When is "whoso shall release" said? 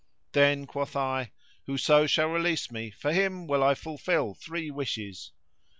1.67-2.71